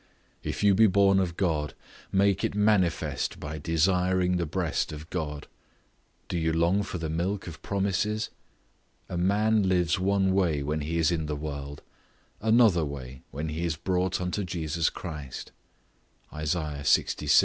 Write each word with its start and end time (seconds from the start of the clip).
If 0.41 0.63
you 0.63 0.73
be 0.73 0.87
born 0.87 1.19
of 1.19 1.37
God, 1.37 1.75
make 2.11 2.43
it 2.43 2.55
manifest 2.55 3.39
by 3.39 3.59
desiring 3.59 4.37
the 4.37 4.47
breast 4.47 4.91
of 4.91 5.07
God. 5.11 5.45
Do 6.27 6.39
you 6.39 6.51
long 6.51 6.81
for 6.81 6.97
the 6.97 7.07
milk 7.07 7.45
of 7.45 7.61
promises? 7.61 8.31
A 9.09 9.15
man 9.15 9.61
lives 9.69 9.99
one 9.99 10.33
way 10.33 10.63
when 10.63 10.81
he 10.81 10.97
is 10.97 11.11
in 11.11 11.27
the 11.27 11.35
world, 11.35 11.83
another 12.41 12.83
way 12.83 13.21
when 13.29 13.49
he 13.49 13.63
is 13.63 13.75
brought 13.75 14.19
unto 14.19 14.43
Jesus 14.43 14.89
Christ; 14.89 15.51
Isa. 16.35 16.79
lxvi. 16.83 17.31